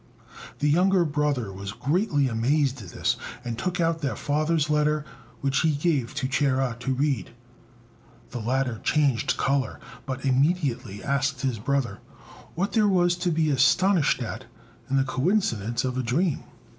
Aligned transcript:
The 0.57 0.67
younger 0.67 1.05
brother 1.05 1.53
was 1.53 1.73
greatly 1.73 2.27
amazed 2.27 2.81
at 2.81 2.89
this, 2.89 3.17
and 3.43 3.55
took 3.55 3.79
out 3.79 4.01
their 4.01 4.15
father's 4.15 4.67
letter, 4.67 5.05
which 5.41 5.59
he 5.59 5.73
gave 5.75 6.15
to 6.15 6.27
Chia 6.27 6.75
to 6.79 6.91
read. 6.95 7.29
The 8.31 8.39
latter 8.39 8.79
changed 8.79 9.37
colour, 9.37 9.79
but 10.07 10.25
immediately 10.25 11.03
asked 11.03 11.41
his 11.41 11.59
brother 11.59 11.99
what 12.55 12.73
there 12.73 12.87
was 12.89 13.15
to 13.17 13.29
be 13.29 13.51
astonished 13.51 14.23
at 14.23 14.45
in 14.89 14.95
the 14.95 15.03
coincidence 15.03 15.83
of 15.85 15.99
a 15.99 16.01
dream. 16.01 16.45